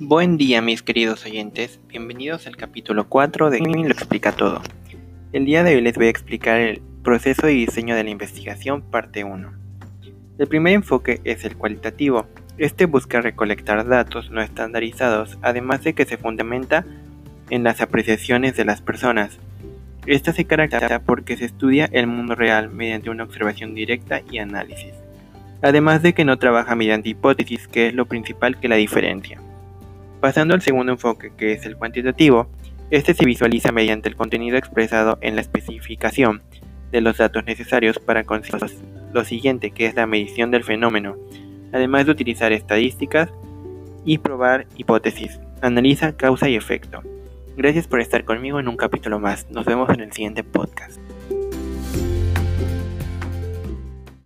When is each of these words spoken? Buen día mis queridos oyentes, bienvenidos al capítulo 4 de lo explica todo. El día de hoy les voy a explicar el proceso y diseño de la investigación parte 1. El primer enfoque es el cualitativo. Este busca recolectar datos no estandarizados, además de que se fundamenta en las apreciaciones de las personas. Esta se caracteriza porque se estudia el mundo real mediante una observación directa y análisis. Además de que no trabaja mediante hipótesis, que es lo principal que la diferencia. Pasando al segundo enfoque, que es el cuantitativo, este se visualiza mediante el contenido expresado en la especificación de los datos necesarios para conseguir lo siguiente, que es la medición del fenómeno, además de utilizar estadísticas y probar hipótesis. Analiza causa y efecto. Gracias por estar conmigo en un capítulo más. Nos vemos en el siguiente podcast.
Buen 0.00 0.36
día 0.36 0.62
mis 0.62 0.84
queridos 0.84 1.26
oyentes, 1.26 1.80
bienvenidos 1.88 2.46
al 2.46 2.56
capítulo 2.56 3.08
4 3.08 3.50
de 3.50 3.58
lo 3.58 3.88
explica 3.88 4.30
todo. 4.30 4.62
El 5.32 5.44
día 5.44 5.64
de 5.64 5.74
hoy 5.74 5.80
les 5.80 5.96
voy 5.96 6.06
a 6.06 6.10
explicar 6.10 6.60
el 6.60 6.80
proceso 7.02 7.48
y 7.48 7.66
diseño 7.66 7.96
de 7.96 8.04
la 8.04 8.10
investigación 8.10 8.80
parte 8.80 9.24
1. 9.24 9.52
El 10.38 10.46
primer 10.46 10.74
enfoque 10.74 11.20
es 11.24 11.44
el 11.44 11.56
cualitativo. 11.56 12.28
Este 12.58 12.86
busca 12.86 13.20
recolectar 13.20 13.88
datos 13.88 14.30
no 14.30 14.40
estandarizados, 14.40 15.36
además 15.42 15.82
de 15.82 15.94
que 15.94 16.04
se 16.04 16.16
fundamenta 16.16 16.86
en 17.50 17.64
las 17.64 17.80
apreciaciones 17.80 18.56
de 18.56 18.66
las 18.66 18.80
personas. 18.80 19.40
Esta 20.06 20.32
se 20.32 20.44
caracteriza 20.44 21.00
porque 21.00 21.36
se 21.36 21.46
estudia 21.46 21.86
el 21.90 22.06
mundo 22.06 22.36
real 22.36 22.70
mediante 22.70 23.10
una 23.10 23.24
observación 23.24 23.74
directa 23.74 24.22
y 24.30 24.38
análisis. 24.38 24.94
Además 25.60 26.04
de 26.04 26.12
que 26.12 26.24
no 26.24 26.38
trabaja 26.38 26.76
mediante 26.76 27.08
hipótesis, 27.08 27.66
que 27.66 27.88
es 27.88 27.94
lo 27.94 28.06
principal 28.06 28.60
que 28.60 28.68
la 28.68 28.76
diferencia. 28.76 29.40
Pasando 30.20 30.54
al 30.54 30.62
segundo 30.62 30.92
enfoque, 30.92 31.32
que 31.36 31.52
es 31.52 31.64
el 31.64 31.76
cuantitativo, 31.76 32.48
este 32.90 33.14
se 33.14 33.24
visualiza 33.24 33.70
mediante 33.70 34.08
el 34.08 34.16
contenido 34.16 34.56
expresado 34.56 35.18
en 35.20 35.34
la 35.34 35.42
especificación 35.42 36.42
de 36.90 37.00
los 37.00 37.18
datos 37.18 37.44
necesarios 37.44 37.98
para 37.98 38.24
conseguir 38.24 38.62
lo 39.12 39.24
siguiente, 39.24 39.70
que 39.70 39.86
es 39.86 39.94
la 39.94 40.06
medición 40.06 40.50
del 40.50 40.64
fenómeno, 40.64 41.16
además 41.72 42.06
de 42.06 42.12
utilizar 42.12 42.52
estadísticas 42.52 43.30
y 44.04 44.18
probar 44.18 44.66
hipótesis. 44.76 45.38
Analiza 45.60 46.16
causa 46.16 46.48
y 46.48 46.56
efecto. 46.56 47.02
Gracias 47.56 47.86
por 47.86 48.00
estar 48.00 48.24
conmigo 48.24 48.58
en 48.58 48.68
un 48.68 48.76
capítulo 48.76 49.18
más. 49.18 49.50
Nos 49.50 49.66
vemos 49.66 49.90
en 49.90 50.00
el 50.00 50.12
siguiente 50.12 50.44
podcast. 50.44 50.98